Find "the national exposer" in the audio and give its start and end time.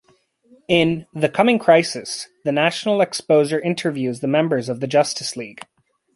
2.43-3.59